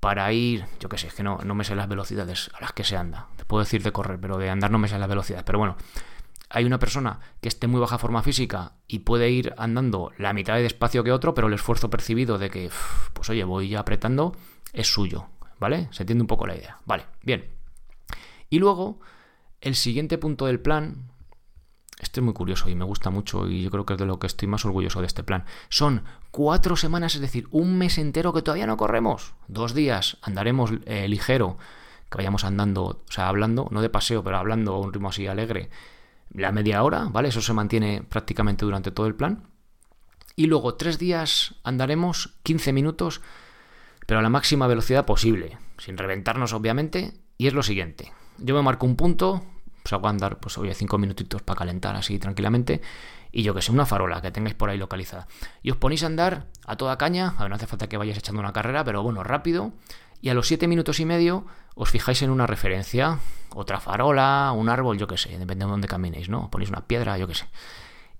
Para 0.00 0.32
ir, 0.32 0.64
yo 0.80 0.88
qué 0.88 0.98
sé, 0.98 1.08
es 1.08 1.14
que 1.14 1.22
no, 1.22 1.38
no 1.44 1.54
me 1.54 1.64
sé 1.64 1.76
las 1.76 1.88
velocidades 1.88 2.50
a 2.54 2.60
las 2.60 2.72
que 2.72 2.82
se 2.82 2.96
anda. 2.96 3.28
Te 3.36 3.44
puedo 3.44 3.62
decir 3.62 3.82
de 3.82 3.92
correr, 3.92 4.18
pero 4.20 4.38
de 4.38 4.50
andar 4.50 4.70
no 4.70 4.78
me 4.78 4.88
sé 4.88 4.98
las 4.98 5.08
velocidades. 5.08 5.44
Pero 5.44 5.58
bueno, 5.58 5.76
hay 6.50 6.64
una 6.64 6.78
persona 6.78 7.20
que 7.40 7.48
esté 7.48 7.66
muy 7.66 7.80
baja 7.80 7.98
forma 7.98 8.22
física 8.22 8.72
y 8.86 9.00
puede 9.00 9.30
ir 9.30 9.54
andando 9.56 10.12
la 10.18 10.32
mitad 10.32 10.54
de 10.54 10.62
despacio 10.62 11.04
que 11.04 11.12
otro, 11.12 11.34
pero 11.34 11.46
el 11.46 11.54
esfuerzo 11.54 11.88
percibido 11.88 12.38
de 12.38 12.50
que, 12.50 12.70
pues 13.12 13.30
oye, 13.30 13.44
voy 13.44 13.68
ya 13.68 13.80
apretando, 13.80 14.36
es 14.72 14.88
suyo. 14.88 15.28
¿Vale? 15.58 15.88
Se 15.92 16.02
entiende 16.02 16.22
un 16.22 16.28
poco 16.28 16.46
la 16.46 16.56
idea. 16.56 16.78
Vale, 16.84 17.04
bien. 17.22 17.48
Y 18.50 18.58
luego, 18.58 18.98
el 19.60 19.76
siguiente 19.76 20.18
punto 20.18 20.46
del 20.46 20.58
plan, 20.58 21.12
este 22.02 22.20
es 22.20 22.24
muy 22.24 22.34
curioso 22.34 22.68
y 22.68 22.74
me 22.74 22.84
gusta 22.84 23.10
mucho 23.10 23.48
y 23.48 23.62
yo 23.62 23.70
creo 23.70 23.86
que 23.86 23.94
es 23.94 23.98
de 23.98 24.06
lo 24.06 24.18
que 24.18 24.26
estoy 24.26 24.48
más 24.48 24.64
orgulloso 24.64 25.00
de 25.00 25.06
este 25.06 25.22
plan. 25.22 25.44
Son 25.68 26.02
cuatro 26.32 26.76
semanas, 26.76 27.14
es 27.14 27.20
decir, 27.20 27.46
un 27.52 27.78
mes 27.78 27.96
entero 27.96 28.32
que 28.32 28.42
todavía 28.42 28.66
no 28.66 28.76
corremos. 28.76 29.34
Dos 29.46 29.72
días 29.72 30.18
andaremos 30.20 30.72
eh, 30.84 31.06
ligero, 31.06 31.58
que 32.10 32.18
vayamos 32.18 32.44
andando, 32.44 32.84
o 32.84 33.02
sea, 33.08 33.28
hablando, 33.28 33.68
no 33.70 33.80
de 33.80 33.88
paseo, 33.88 34.24
pero 34.24 34.36
hablando 34.36 34.74
a 34.74 34.80
un 34.80 34.92
ritmo 34.92 35.10
así 35.10 35.28
alegre. 35.28 35.70
La 36.34 36.50
media 36.50 36.82
hora, 36.82 37.04
¿vale? 37.04 37.28
Eso 37.28 37.40
se 37.40 37.52
mantiene 37.52 38.02
prácticamente 38.02 38.64
durante 38.64 38.90
todo 38.90 39.06
el 39.06 39.14
plan. 39.14 39.44
Y 40.34 40.46
luego 40.46 40.74
tres 40.74 40.98
días 40.98 41.54
andaremos 41.62 42.34
15 42.42 42.72
minutos, 42.72 43.20
pero 44.06 44.18
a 44.18 44.22
la 44.22 44.28
máxima 44.28 44.66
velocidad 44.66 45.06
posible, 45.06 45.56
sin 45.78 45.96
reventarnos 45.96 46.52
obviamente. 46.52 47.14
Y 47.38 47.46
es 47.46 47.54
lo 47.54 47.62
siguiente. 47.62 48.12
Yo 48.38 48.56
me 48.56 48.62
marco 48.62 48.86
un 48.86 48.96
punto, 48.96 49.42
pues 49.82 49.92
andar, 50.04 50.38
pues 50.38 50.56
oye, 50.58 50.74
cinco 50.74 50.98
minutitos 50.98 51.42
para 51.42 51.58
calentar 51.58 51.96
así 51.96 52.18
tranquilamente. 52.18 52.80
Y 53.30 53.42
yo 53.42 53.54
que 53.54 53.62
sé, 53.62 53.72
una 53.72 53.86
farola 53.86 54.20
que 54.20 54.30
tengáis 54.30 54.54
por 54.54 54.70
ahí 54.70 54.78
localizada. 54.78 55.26
Y 55.62 55.70
os 55.70 55.76
ponéis 55.76 56.02
a 56.02 56.06
andar 56.06 56.46
a 56.66 56.76
toda 56.76 56.98
caña. 56.98 57.34
A 57.38 57.42
ver, 57.42 57.50
no 57.50 57.56
hace 57.56 57.66
falta 57.66 57.88
que 57.88 57.96
vayáis 57.96 58.18
echando 58.18 58.40
una 58.40 58.52
carrera, 58.52 58.84
pero 58.84 59.02
bueno, 59.02 59.24
rápido. 59.24 59.72
Y 60.20 60.28
a 60.28 60.34
los 60.34 60.46
siete 60.46 60.68
minutos 60.68 61.00
y 61.00 61.04
medio 61.04 61.46
os 61.74 61.90
fijáis 61.90 62.22
en 62.22 62.30
una 62.30 62.46
referencia. 62.46 63.18
Otra 63.54 63.80
farola, 63.80 64.52
un 64.54 64.68
árbol, 64.68 64.98
yo 64.98 65.06
que 65.06 65.16
sé, 65.16 65.30
depende 65.38 65.64
de 65.64 65.70
dónde 65.70 65.88
caminéis, 65.88 66.28
¿no? 66.28 66.50
Ponéis 66.50 66.70
una 66.70 66.86
piedra, 66.86 67.18
yo 67.18 67.26
que 67.26 67.34
sé. 67.34 67.46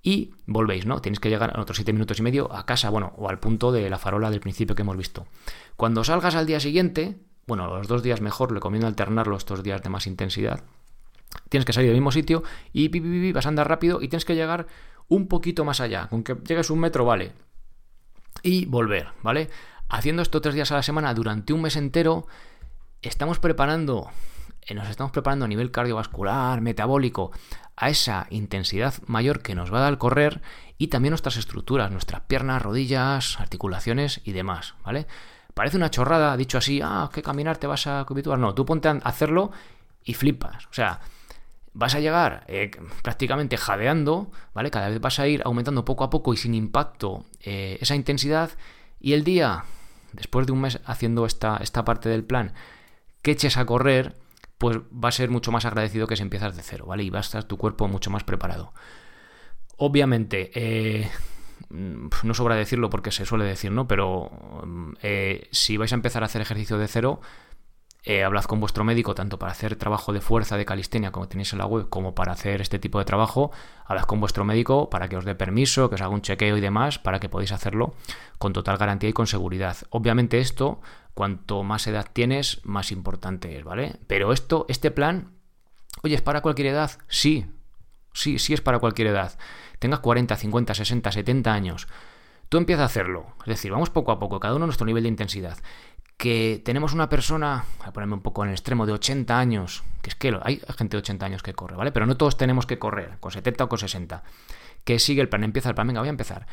Y 0.03 0.35
volvéis, 0.47 0.85
¿no? 0.85 1.01
Tenéis 1.01 1.21
que 1.21 1.29
llegar 1.29 1.57
a 1.57 1.61
otros 1.61 1.77
siete 1.77 1.93
minutos 1.93 2.19
y 2.19 2.23
medio 2.23 2.53
a 2.53 2.67
casa, 2.67 2.91
bueno, 2.91 3.13
o 3.17 3.29
al 3.29 3.39
punto 3.39 3.71
de 3.71 3.89
la 3.89 3.99
farola 3.99 4.31
del 4.31 4.41
principio 4.41 4.75
que 4.75 4.83
hemos 4.83 4.97
visto. 4.97 5.27
Cuando 5.77 6.03
salgas 6.03 6.35
al 6.35 6.47
día 6.47 6.59
siguiente, 6.59 7.21
bueno, 7.47 7.69
los 7.69 7.87
dos 7.87 8.03
días 8.03 8.21
mejor, 8.21 8.53
recomiendo 8.53 8.89
alternarlo 8.89 9.37
estos 9.37 9.63
días 9.63 9.83
de 9.83 9.91
más 9.91 10.07
intensidad 10.07 10.65
Tienes 11.49 11.65
que 11.65 11.73
salir 11.73 11.91
del 11.91 11.97
mismo 11.97 12.13
sitio 12.13 12.43
y 12.73 13.33
vas 13.33 13.47
a 13.47 13.49
andar 13.49 13.69
rápido 13.69 14.01
y 14.01 14.09
tienes 14.09 14.25
que 14.25 14.35
llegar 14.35 14.67
un 15.09 15.29
poquito 15.29 15.65
más 15.65 15.81
allá. 15.81 16.09
Con 16.09 16.23
que 16.23 16.37
llegues 16.47 16.71
un 16.71 16.81
metro, 16.81 17.05
vale. 17.05 17.33
Y 18.43 18.67
volver, 18.67 19.09
¿vale? 19.23 19.51
Haciendo 19.89 20.23
esto 20.23 20.41
tres 20.41 20.55
días 20.55 20.73
a 20.73 20.77
la 20.77 20.83
semana 20.83 21.13
durante 21.13 21.53
un 21.53 21.63
mes 21.63 21.77
entero, 21.77 22.27
estamos 23.03 23.39
preparando, 23.39 24.11
eh, 24.63 24.75
nos 24.75 24.89
estamos 24.89 25.13
preparando 25.13 25.45
a 25.45 25.49
nivel 25.49 25.71
cardiovascular, 25.71 26.61
metabólico, 26.63 27.31
a 27.77 27.91
esa 27.91 28.27
intensidad 28.31 28.95
mayor 29.07 29.43
que 29.43 29.55
nos 29.55 29.73
va 29.73 29.79
a 29.79 29.83
dar 29.83 29.93
el 29.93 29.99
correr 29.99 30.41
y 30.79 30.89
también 30.89 31.11
nuestras 31.11 31.37
estructuras, 31.37 31.91
nuestras 31.91 32.23
piernas, 32.23 32.63
rodillas, 32.63 33.39
articulaciones 33.39 34.21
y 34.25 34.33
demás, 34.33 34.75
¿vale? 34.85 35.07
Parece 35.55 35.77
una 35.77 35.91
chorrada, 35.91 36.37
dicho 36.37 36.59
así, 36.59 36.81
ah, 36.83 37.11
que 37.13 37.23
caminar 37.23 37.59
te 37.59 37.67
vas 37.67 37.87
a 37.87 38.01
habituar. 38.01 38.39
No, 38.39 38.55
tú 38.55 38.65
ponte 38.65 38.89
a 38.89 38.93
hacerlo 38.93 39.53
y 40.03 40.15
flipas. 40.15 40.67
O 40.67 40.73
sea, 40.73 41.01
vas 41.75 41.95
a 41.95 42.01
llegar 42.01 42.45
eh, 42.49 42.71
prácticamente 43.03 43.57
jadeando, 43.57 44.31
¿vale? 44.55 44.71
Cada 44.71 44.89
vez 44.89 45.01
vas 45.01 45.19
a 45.19 45.27
ir 45.27 45.43
aumentando 45.45 45.85
poco 45.85 46.05
a 46.05 46.11
poco 46.11 46.35
y 46.35 46.37
sin 46.37 46.55
impacto 46.55 47.25
eh, 47.41 47.79
esa 47.81 47.95
intensidad. 47.95 48.51
Y 49.01 49.15
el 49.15 49.25
día, 49.25 49.65
después 50.13 50.47
de 50.47 50.53
un 50.53 50.61
mes 50.61 50.81
haciendo 50.85 51.27
esta, 51.27 51.57
esta 51.59 51.85
parte 51.85 52.09
del 52.09 52.25
plan, 52.25 52.53
que 53.23 53.33
eches 53.33 53.57
a 53.57 53.65
correr, 53.65 54.17
pues 54.59 54.79
va 54.79 55.09
a 55.09 55.13
ser 55.13 55.31
mucho 55.31 55.51
más 55.51 55.65
agradecido 55.65 56.07
que 56.07 56.17
si 56.17 56.23
empiezas 56.23 56.57
de 56.57 56.63
cero, 56.63 56.87
¿vale? 56.87 57.05
Y 57.05 57.11
va 57.11 57.19
a 57.19 57.23
estar 57.23 57.45
tu 57.45 57.57
cuerpo 57.57 57.89
mucho 57.89 58.11
más 58.11 58.25
preparado. 58.25 58.73
Obviamente, 59.79 60.51
eh, 60.55 61.11
no 61.71 62.35
sobra 62.35 62.55
decirlo 62.55 62.91
porque 62.91 63.11
se 63.11 63.25
suele 63.25 63.45
decir, 63.45 63.73
¿no? 63.73 63.89
Pero 63.89 64.31
si 65.51 65.77
vais 65.77 65.93
a 65.93 65.95
empezar 65.97 66.23
a 66.23 66.27
hacer 66.27 66.43
ejercicio 66.43 66.79
de 66.79 66.87
cero, 66.87 67.21
eh, 68.05 68.25
hablad 68.25 68.45
con 68.45 68.59
vuestro 68.59 68.83
médico 68.83 69.15
tanto 69.15 69.39
para 69.39 69.53
hacer 69.53 69.77
trabajo 69.77 70.13
de 70.13 70.21
fuerza 70.21 70.57
de 70.57 70.65
calistenia 70.65 71.13
como 71.13 71.29
tenéis 71.29 71.53
en 71.53 71.61
la 71.61 71.67
web 71.67 71.89
como 71.89 72.17
para 72.17 72.33
hacer 72.33 72.61
este 72.61 72.81
tipo 72.81 72.99
de 72.99 73.05
trabajo. 73.05 73.53
Hablad 73.85 74.05
con 74.05 74.19
vuestro 74.19 74.45
médico 74.45 74.91
para 74.91 75.09
que 75.09 75.17
os 75.17 75.25
dé 75.25 75.37
permiso, 75.37 75.89
que 75.89 75.95
os 75.95 76.01
haga 76.01 76.11
un 76.11 76.21
chequeo 76.21 76.57
y 76.57 76.61
demás 76.61 76.99
para 76.99 77.21
que 77.21 77.29
podáis 77.29 77.53
hacerlo 77.53 77.95
con 78.39 78.53
total 78.53 78.77
garantía 78.77 79.09
y 79.09 79.13
con 79.13 79.29
seguridad. 79.29 79.77
Obviamente 79.91 80.41
esto, 80.41 80.81
cuanto 81.15 81.63
más 81.63 81.87
edad 81.87 82.09
tienes, 82.13 82.61
más 82.65 82.91
importante 82.91 83.57
es, 83.57 83.63
¿vale? 83.63 84.01
Pero 84.09 84.33
esto, 84.33 84.67
este 84.69 84.91
plan, 84.91 85.31
oye, 86.03 86.17
¿es 86.17 86.23
para 86.23 86.41
cualquier 86.41 86.69
edad? 86.69 86.91
Sí, 87.07 87.47
sí, 88.13 88.41
sí 88.41 88.53
es 88.53 88.61
para 88.61 88.81
cualquier 88.81 89.09
edad. 89.09 89.39
Tengas 89.79 90.01
40, 90.01 90.35
50, 90.35 90.75
60, 90.75 91.13
70 91.13 91.53
años. 91.53 91.87
Tú 92.49 92.59
empiezas 92.59 92.83
a 92.83 92.87
hacerlo. 92.87 93.27
Es 93.43 93.47
decir, 93.47 93.71
vamos 93.71 93.91
poco 93.91 94.11
a 94.11 94.19
poco, 94.19 94.41
cada 94.41 94.57
uno 94.57 94.65
a 94.65 94.67
nuestro 94.67 94.87
nivel 94.87 95.05
de 95.05 95.09
intensidad 95.09 95.59
que 96.23 96.63
tenemos 96.65 96.93
una 96.93 97.09
persona, 97.09 97.65
voy 97.79 97.89
a 97.89 97.93
ponerme 97.93 98.15
un 98.15 98.21
poco 98.21 98.45
en 98.45 98.51
el 98.51 98.55
extremo, 98.55 98.87
de 98.87 98.93
80 98.93 99.37
años, 99.37 99.83
que 100.03 100.11
es 100.11 100.15
que 100.15 100.33
hay 100.45 100.63
gente 100.79 100.97
de 100.97 101.01
80 101.01 101.27
años 101.27 101.43
que 101.43 101.53
corre, 101.53 101.75
¿vale? 101.75 101.91
Pero 101.91 102.07
no 102.07 102.17
todos 102.17 102.37
tenemos 102.37 102.65
que 102.65 102.79
correr, 102.79 103.17
con 103.19 103.33
70 103.33 103.65
o 103.65 103.69
con 103.69 103.81
60. 103.81 104.23
Que 104.85 105.01
sigue 105.01 105.21
el 105.21 105.29
plan, 105.29 105.43
empieza 105.43 105.71
el 105.71 105.75
plan, 105.75 105.89
venga, 105.89 105.99
voy 105.99 106.07
a 106.07 106.11
empezar. 106.11 106.47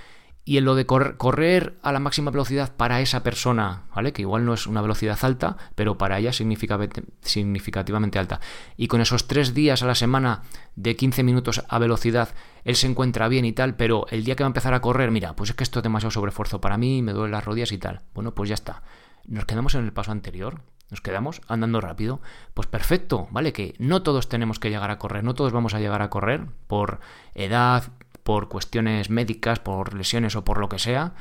Y 0.44 0.58
en 0.58 0.66
lo 0.66 0.74
de 0.74 0.88
correr, 0.88 1.78
a 1.84 1.92
la 1.92 2.00
máxima 2.00 2.32
velocidad 2.32 2.76
para 2.78 3.00
esa 3.02 3.22
persona, 3.22 3.84
¿vale? 3.94 4.12
Que 4.12 4.24
igual 4.24 4.44
no 4.44 4.56
es 4.56 4.66
una 4.66 4.82
velocidad 4.82 5.20
alta, 5.22 5.58
pero 5.76 6.00
para 6.00 6.18
ella 6.18 6.34
significativamente 6.34 8.18
alta. 8.18 8.40
Y 8.76 8.88
con 8.88 9.02
esos 9.02 9.28
tres 9.28 9.54
días 9.54 9.84
a 9.84 9.86
la 9.86 9.94
semana 9.94 10.42
de 10.76 10.96
15 10.96 11.22
minutos 11.22 11.64
a 11.70 11.78
velocidad, 11.78 12.30
él 12.64 12.76
se 12.76 12.88
encuentra 12.88 13.28
bien 13.28 13.46
y 13.46 13.54
tal, 13.54 13.76
pero 13.76 14.08
el 14.10 14.24
día 14.24 14.36
que 14.36 14.42
va 14.42 14.48
a 14.48 14.50
empezar 14.50 14.74
a 14.74 14.82
correr, 14.82 15.12
mira, 15.12 15.36
pues 15.36 15.52
es 15.52 15.56
que 15.56 15.64
esto 15.64 15.78
es 15.78 15.84
demasiado 15.84 16.10
sobreesfuerzo 16.10 16.60
para 16.60 16.80
mí, 16.80 17.04
me 17.04 17.14
duelen 17.14 17.34
las 17.34 17.46
rodillas 17.46 17.72
y 17.72 17.78
tal. 17.78 18.02
Bueno, 18.16 18.34
pues 18.34 18.50
ya 18.50 18.56
está 18.56 18.82
nos 19.30 19.46
quedamos 19.46 19.76
en 19.76 19.86
el 19.86 19.94
paso 19.94 20.12
anterior, 20.12 20.62
nos 20.90 21.02
quedamos 21.02 21.42
andando 21.48 21.82
rápido, 21.82 22.20
pues 22.54 22.68
perfecto, 22.68 23.28
¿vale? 23.32 23.54
Que 23.54 23.76
no 23.78 24.02
todos 24.02 24.28
tenemos 24.28 24.60
que 24.60 24.70
llegar 24.70 24.90
a 24.90 24.98
correr, 24.98 25.24
no 25.24 25.36
todos 25.36 25.54
vamos 25.54 25.74
a 25.74 25.80
llegar 25.80 26.02
a 26.02 26.10
correr 26.10 26.48
por 26.68 27.00
edad, 27.36 27.84
por 28.24 28.50
cuestiones 28.50 29.10
médicas, 29.10 29.60
por 29.60 29.94
lesiones 29.94 30.36
o 30.36 30.44
por 30.44 30.60
lo 30.60 30.68
que 30.68 30.80
sea. 30.80 31.14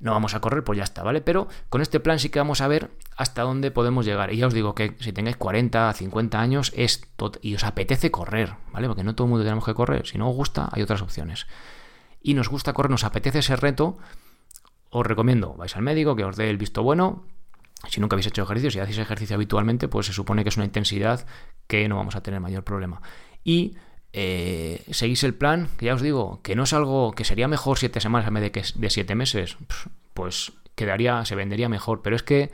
No 0.00 0.12
vamos 0.12 0.34
a 0.34 0.40
correr, 0.40 0.64
pues 0.64 0.78
ya 0.78 0.82
está, 0.82 1.04
¿vale? 1.04 1.20
Pero 1.20 1.46
con 1.68 1.80
este 1.80 2.00
plan 2.00 2.18
sí 2.18 2.28
que 2.28 2.40
vamos 2.40 2.60
a 2.60 2.66
ver 2.66 2.90
hasta 3.16 3.42
dónde 3.42 3.70
podemos 3.70 4.04
llegar. 4.04 4.32
Y 4.32 4.38
ya 4.38 4.48
os 4.48 4.54
digo 4.54 4.74
que 4.74 4.96
si 4.98 5.12
tengáis 5.12 5.36
40, 5.36 5.92
50 5.92 6.40
años 6.40 6.72
es 6.74 7.06
y 7.40 7.54
os 7.54 7.62
apetece 7.62 8.10
correr, 8.10 8.54
¿vale? 8.72 8.88
Porque 8.88 9.04
no 9.04 9.14
todo 9.14 9.26
el 9.26 9.30
mundo 9.30 9.44
tenemos 9.44 9.64
que 9.64 9.74
correr. 9.74 10.06
Si 10.06 10.18
no 10.18 10.28
os 10.28 10.34
gusta, 10.34 10.68
hay 10.72 10.82
otras 10.82 11.02
opciones. 11.02 11.46
Y 12.20 12.34
nos 12.34 12.48
gusta 12.48 12.72
correr, 12.72 12.90
nos 12.90 13.04
apetece 13.04 13.38
ese 13.38 13.54
reto, 13.54 13.98
os 14.90 15.06
recomiendo, 15.06 15.54
vais 15.54 15.76
al 15.76 15.82
médico, 15.82 16.16
que 16.16 16.24
os 16.24 16.36
dé 16.36 16.50
el 16.50 16.58
visto 16.58 16.82
bueno, 16.82 17.24
si 17.88 18.00
nunca 18.00 18.14
habéis 18.14 18.26
hecho 18.26 18.42
ejercicio, 18.42 18.70
si 18.70 18.78
hacéis 18.78 18.98
ejercicio 18.98 19.34
habitualmente, 19.34 19.88
pues 19.88 20.06
se 20.06 20.12
supone 20.12 20.42
que 20.42 20.50
es 20.50 20.56
una 20.56 20.66
intensidad 20.66 21.26
que 21.66 21.88
no 21.88 21.96
vamos 21.96 22.16
a 22.16 22.22
tener 22.22 22.40
mayor 22.40 22.64
problema. 22.64 23.02
Y 23.44 23.76
eh, 24.12 24.84
seguís 24.90 25.24
el 25.24 25.34
plan, 25.34 25.68
que 25.78 25.86
ya 25.86 25.94
os 25.94 26.02
digo, 26.02 26.40
que 26.42 26.54
no 26.54 26.64
es 26.64 26.72
algo 26.72 27.12
que 27.12 27.24
sería 27.24 27.48
mejor 27.48 27.78
siete 27.78 28.00
semanas 28.00 28.28
en 28.28 28.34
vez 28.34 28.42
de, 28.42 28.52
que, 28.52 28.62
de 28.74 28.90
siete 28.90 29.14
meses, 29.14 29.56
pues 30.14 30.52
quedaría, 30.74 31.24
se 31.24 31.34
vendería 31.34 31.68
mejor. 31.68 32.02
Pero 32.02 32.14
es 32.14 32.22
que 32.22 32.50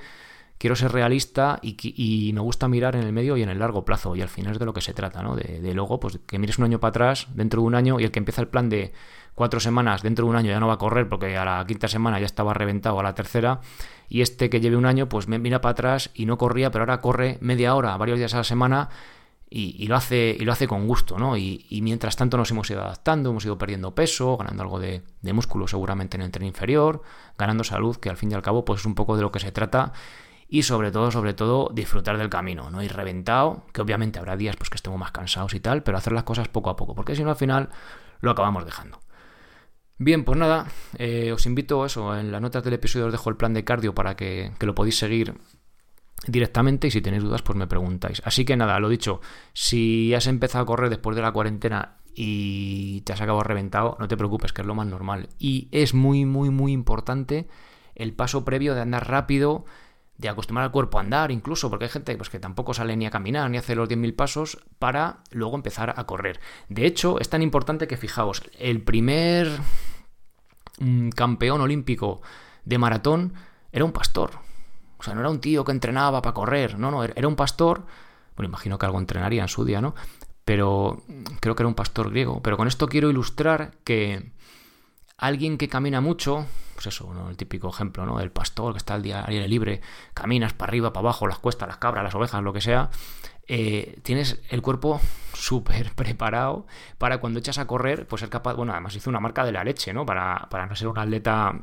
quiero 0.59 0.77
ser 0.77 0.93
realista 0.93 1.59
y, 1.63 1.77
y, 1.83 2.33
me 2.33 2.41
gusta 2.41 2.69
mirar 2.69 2.97
en 2.97 3.03
el 3.03 3.13
medio 3.13 3.37
y 3.37 3.43
en 3.43 3.49
el 3.49 3.59
largo 3.59 3.85
plazo. 3.85 4.17
Y 4.17 4.23
al 4.23 4.29
final 4.29 4.53
es 4.53 4.59
de 4.59 4.65
lo 4.65 4.73
que 4.73 4.81
se 4.81 4.95
trata, 4.95 5.23
¿no? 5.23 5.37
De, 5.37 5.61
de, 5.61 5.75
luego, 5.75 6.01
pues 6.01 6.19
que 6.27 6.39
mires 6.39 6.59
un 6.59 6.65
año 6.65 6.81
para 6.81 6.91
atrás, 6.91 7.29
dentro 7.35 7.61
de 7.61 7.67
un 7.67 7.75
año, 7.75 8.01
y 8.01 8.05
el 8.05 8.11
que 8.11 8.19
empieza 8.19 8.41
el 8.41 8.49
plan 8.49 8.69
de 8.69 8.93
cuatro 9.39 9.61
semanas, 9.61 10.03
dentro 10.03 10.27
de 10.27 10.31
un 10.31 10.37
año 10.37 10.51
ya 10.51 10.61
no 10.61 10.67
va 10.67 10.75
a 10.75 10.79
correr 10.79 11.09
porque 11.09 11.37
a 11.37 11.45
la 11.45 11.65
quinta 11.67 11.89
semana 11.89 12.19
ya 12.19 12.27
estaba 12.27 12.53
reventado, 12.53 12.99
a 13.01 13.03
la 13.03 13.15
tercera 13.15 13.61
y 14.09 14.21
este 14.21 14.51
que 14.51 14.61
lleve 14.61 14.77
un 14.77 14.85
año 14.85 15.09
pues 15.09 15.29
me 15.29 15.39
mira 15.39 15.61
para 15.61 15.73
atrás 15.73 16.11
y 16.13 16.27
no 16.27 16.37
corría, 16.37 16.71
pero 16.71 16.83
ahora 16.83 17.01
corre 17.01 17.39
media 17.41 17.75
hora, 17.75 17.97
varios 17.97 18.19
días 18.19 18.35
a 18.35 18.39
la 18.39 18.45
semana 18.45 18.91
y, 19.51 19.87
lo, 19.87 19.97
hace, 19.97 20.37
y 20.39 20.45
lo 20.45 20.53
hace 20.53 20.69
con 20.69 20.87
gusto, 20.87 21.19
¿no? 21.19 21.37
Y, 21.37 21.81
mientras 21.83 22.17
tanto 22.17 22.37
nos 22.37 22.51
hemos 22.51 22.69
ido 22.71 22.83
adaptando, 22.83 23.31
hemos 23.31 23.45
ido 23.47 23.57
perdiendo 23.57 23.95
peso, 23.95 24.37
ganando 24.37 24.63
algo 24.63 24.79
de, 24.79 25.03
músculo 25.23 25.67
seguramente 25.67 26.17
en 26.17 26.23
el 26.23 26.31
tren 26.31 26.47
inferior, 26.47 27.03
ganando 27.39 27.65
salud, 27.65 27.97
que 27.97 28.11
al 28.11 28.17
fin 28.17 28.31
y 28.31 28.35
al 28.35 28.43
cabo 28.43 28.65
pues 28.65 28.81
es 28.81 28.87
un 28.87 28.95
poco 28.95 29.17
de 29.17 29.23
lo 29.23 29.33
que 29.33 29.39
se 29.39 29.53
trata 29.53 29.93
y 30.49 30.63
sobre 30.63 30.91
todo, 30.91 31.11
sobre 31.11 31.33
todo, 31.33 31.71
disfrutar 31.73 32.19
del 32.19 32.29
camino, 32.29 32.71
no 32.71 32.83
ir 32.83 32.93
reventado, 32.93 33.65
que 33.73 33.81
obviamente 33.81 34.19
habrá 34.19 34.37
días 34.37 34.57
pues 34.57 34.69
que 34.69 34.77
estemos 34.77 34.99
más 34.99 35.13
cansados 35.13 35.55
y 35.55 35.61
tal, 35.61 35.83
pero 35.83 35.97
hacer 35.97 36.13
las 36.13 36.25
cosas 36.25 36.49
poco 36.49 36.71
a 36.71 36.77
poco, 36.77 36.95
porque 36.95 37.15
si 37.15 37.23
no 37.23 37.31
al 37.31 37.37
final 37.37 37.69
lo 38.21 38.31
acabamos 38.33 38.65
dejando. 38.65 38.99
Bien, 40.01 40.25
pues 40.25 40.39
nada, 40.39 40.69
eh, 40.97 41.33
os 41.33 41.45
invito 41.47 41.83
a 41.83 41.87
eso, 41.87 42.17
en 42.17 42.31
las 42.31 42.41
notas 42.41 42.63
del 42.63 42.75
episodio 42.75 43.07
os 43.07 43.13
dejo 43.13 43.31
el 43.31 43.37
plan 43.37 43.53
de 43.53 43.65
cardio 43.65 43.97
para 43.97 44.15
que, 44.15 44.53
lo 44.61 44.75
podéis 44.75 44.97
seguir 44.97 45.35
directamente 46.27 46.87
y 46.87 46.91
si 46.93 47.01
tenéis 47.01 47.25
dudas 47.25 47.43
pues 47.43 47.59
me 47.59 47.67
preguntáis. 47.67 48.23
Así 48.25 48.45
que 48.45 48.57
nada, 48.57 48.79
lo 48.79 48.89
dicho, 48.89 49.21
si 49.55 50.15
has 50.15 50.29
empezado 50.29 50.63
a 50.63 50.67
correr 50.67 50.89
después 50.89 51.17
de 51.17 51.23
la 51.23 51.33
cuarentena 51.33 51.97
y 52.15 53.01
te 53.01 53.13
has 53.13 53.21
acabado 53.21 53.43
reventado, 53.43 53.97
no 53.99 54.07
te 54.07 54.17
preocupes, 54.17 54.53
que 54.53 54.63
es 54.63 54.69
lo 54.69 54.77
más 54.77 54.87
normal. 54.87 55.31
Y 55.37 55.69
es 55.73 55.95
muy, 55.95 56.25
muy, 56.25 56.51
muy 56.51 56.73
importante 56.73 57.49
el 57.97 58.13
paso 58.13 58.45
previo 58.45 58.77
de 58.77 58.83
andar 58.83 59.09
rápido, 59.09 59.65
de 60.19 60.29
acostumbrarse 60.29 60.67
al 60.67 60.73
cuerpo 60.73 60.99
a 60.99 61.03
andar 61.03 61.31
incluso, 61.31 61.71
porque 61.71 61.85
hay 61.87 61.91
gente 61.91 62.17
pues, 62.17 62.29
que 62.29 62.41
tampoco 62.41 62.75
sale 62.75 62.97
ni 62.97 63.07
a 63.07 63.11
caminar 63.11 63.49
ni 63.51 63.57
a 63.57 63.61
hacer 63.61 63.77
los 63.77 63.89
10.000 63.89 64.15
pasos 64.17 64.59
para 64.79 65.23
luego 65.31 65.55
empezar 65.55 65.95
a 65.97 66.05
correr. 66.05 66.41
De 66.69 66.87
hecho, 66.87 67.21
es 67.21 67.31
tan 67.31 67.41
importante 67.41 67.87
que 67.87 67.97
fijaos, 67.97 68.43
el 68.59 68.83
primer 68.83 69.49
mm, 70.81 71.11
campeón 71.11 71.61
olímpico 71.61 72.21
de 72.65 72.79
maratón 72.79 73.35
era 73.73 73.85
un 73.85 73.93
pastor. 73.93 74.33
O 74.99 75.05
sea, 75.05 75.15
no 75.15 75.21
era 75.21 75.31
un 75.31 75.41
tío 75.41 75.65
que 75.65 75.73
entrenaba 75.73 76.21
para 76.21 76.35
correr, 76.35 76.79
no, 76.79 76.91
no, 76.91 77.05
era 77.05 77.29
un 77.29 77.37
pastor. 77.37 77.87
Bueno, 78.37 78.49
imagino 78.49 78.77
que 78.77 78.87
algo 78.87 78.99
entrenaría 78.99 79.43
en 79.43 79.49
su 79.49 79.65
día, 79.65 79.81
¿no? 79.81 79.95
Pero 80.45 81.03
creo 81.41 81.55
que 81.55 81.63
era 81.63 81.69
un 81.69 81.75
pastor 81.75 82.11
griego. 82.11 82.43
Pero 82.43 82.57
con 82.57 82.67
esto 82.67 82.89
quiero 82.89 83.09
ilustrar 83.09 83.73
que 83.85 84.33
alguien 85.19 85.59
que 85.59 85.69
camina 85.69 86.01
mucho, 86.01 86.47
pues 86.75 86.87
eso, 86.87 87.13
el 87.29 87.37
típico 87.37 87.69
ejemplo, 87.69 88.07
¿no? 88.07 88.21
El 88.21 88.31
pastor 88.31 88.73
que 88.73 88.79
está 88.79 88.95
al 88.95 89.03
día 89.03 89.25
aire 89.27 89.49
libre, 89.49 89.81
caminas 90.15 90.55
para 90.55 90.71
arriba, 90.71 90.93
para 90.93 91.09
abajo, 91.09 91.27
las 91.27 91.39
cuestas, 91.39 91.69
las 91.69 91.79
cabras, 91.79 92.05
las 92.05 92.15
ovejas, 92.15 92.43
lo 92.43 92.53
que 92.53 92.61
sea, 92.61 92.91
eh, 93.49 93.99
tienes 94.03 94.41
el 94.49 94.63
cuerpo 94.63 95.01
súper 95.35 95.93
preparado 95.95 96.67
para 96.99 97.19
cuando 97.19 97.41
echas 97.41 97.59
a 97.59 97.67
correr, 97.67 98.07
pues 98.07 98.21
ser 98.21 98.31
capaz, 98.31 98.55
bueno, 98.55 98.73
además 98.73 98.95
hizo 98.95 99.11
una 99.11 99.21
marca 99.21 99.45
de 99.45 99.53
la 99.53 99.65
leche, 99.65 99.93
¿no? 99.93 100.07
Para, 100.07 100.47
para 100.51 100.67
no 100.67 100.77
ser 100.77 100.89
un 100.89 100.99
atleta, 100.99 101.63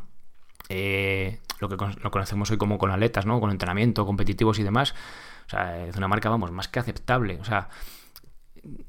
eh, 0.68 1.40
lo 1.60 1.70
que 1.70 1.78
lo 1.78 2.12
conocemos 2.12 2.52
hoy 2.52 2.58
como 2.58 2.78
con 2.78 2.92
atletas, 2.92 3.26
¿no? 3.26 3.40
Con 3.40 3.52
entrenamiento, 3.52 4.06
competitivos 4.06 4.60
y 4.60 4.64
demás. 4.64 4.94
O 5.48 5.50
sea, 5.50 5.86
es 5.86 5.96
una 5.96 6.08
marca, 6.10 6.30
vamos, 6.30 6.52
más 6.52 6.68
que 6.68 6.80
aceptable. 6.80 7.38
O 7.40 7.46
sea, 7.46 7.70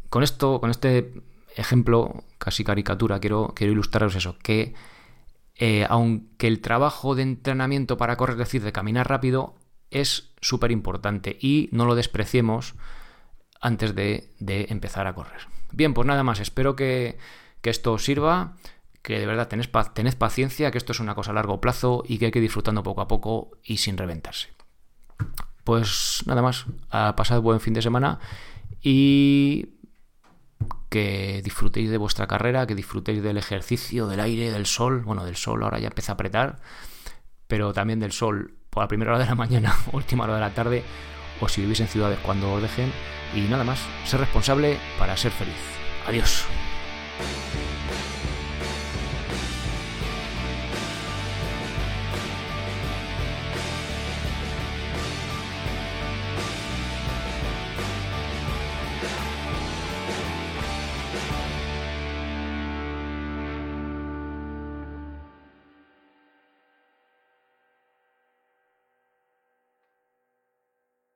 con 0.08 0.22
esto, 0.22 0.60
con 0.60 0.70
este 0.70 1.12
ejemplo, 1.56 2.24
casi 2.38 2.64
caricatura, 2.64 3.18
quiero, 3.18 3.52
quiero 3.54 3.72
ilustraros 3.72 4.14
eso, 4.14 4.36
que 4.42 4.74
eh, 5.58 5.86
aunque 5.88 6.46
el 6.46 6.60
trabajo 6.60 7.14
de 7.14 7.22
entrenamiento 7.22 7.96
para 7.96 8.16
correr, 8.16 8.34
es 8.34 8.38
decir, 8.38 8.62
de 8.62 8.72
caminar 8.72 9.08
rápido, 9.08 9.54
es 9.90 10.32
súper 10.40 10.70
importante 10.70 11.36
y 11.40 11.68
no 11.72 11.86
lo 11.86 11.94
despreciemos 11.94 12.74
antes 13.60 13.94
de, 13.94 14.34
empezar 14.68 15.06
a 15.06 15.14
correr. 15.14 15.48
Bien, 15.72 15.94
pues 15.94 16.06
nada 16.06 16.22
más, 16.22 16.40
espero 16.40 16.76
que, 16.76 17.18
esto 17.62 17.94
os 17.94 18.04
sirva, 18.04 18.54
que 19.02 19.18
de 19.18 19.26
verdad 19.26 19.48
tened, 19.48 19.66
tened 19.92 20.14
paciencia, 20.14 20.70
que 20.70 20.78
esto 20.78 20.92
es 20.92 21.00
una 21.00 21.16
cosa 21.16 21.32
a 21.32 21.34
largo 21.34 21.60
plazo 21.60 22.04
y 22.06 22.18
que 22.18 22.26
hay 22.26 22.30
que 22.30 22.38
ir 22.38 22.44
disfrutando 22.44 22.84
poco 22.84 23.00
a 23.00 23.08
poco 23.08 23.50
y 23.64 23.78
sin 23.78 23.96
reventarse. 23.96 24.50
Pues 25.64 26.22
nada 26.26 26.42
más, 26.42 26.66
a 26.90 27.16
pasar 27.16 27.40
buen 27.40 27.58
fin 27.58 27.74
de 27.74 27.82
semana 27.82 28.20
y 28.80 29.75
que 30.96 31.42
disfrutéis 31.44 31.90
de 31.90 31.98
vuestra 31.98 32.26
carrera, 32.26 32.66
que 32.66 32.74
disfrutéis 32.74 33.22
del 33.22 33.36
ejercicio, 33.36 34.06
del 34.06 34.18
aire, 34.18 34.50
del 34.50 34.64
sol. 34.64 35.02
Bueno, 35.02 35.26
del 35.26 35.36
sol 35.36 35.62
ahora 35.62 35.78
ya 35.78 35.88
empieza 35.88 36.12
a 36.12 36.14
apretar, 36.14 36.56
pero 37.46 37.74
también 37.74 38.00
del 38.00 38.12
sol 38.12 38.54
por 38.70 38.82
la 38.82 38.88
primera 38.88 39.10
hora 39.10 39.20
de 39.20 39.26
la 39.26 39.34
mañana, 39.34 39.76
última 39.92 40.24
hora 40.24 40.36
de 40.36 40.40
la 40.40 40.54
tarde, 40.54 40.84
o 41.38 41.50
si 41.50 41.60
vivís 41.60 41.80
en 41.80 41.88
ciudades 41.88 42.18
cuando 42.20 42.50
os 42.50 42.62
dejen. 42.62 42.90
Y 43.34 43.40
nada 43.42 43.64
más, 43.64 43.78
ser 44.06 44.20
responsable 44.20 44.78
para 44.98 45.18
ser 45.18 45.32
feliz. 45.32 45.54
Adiós. 46.06 46.46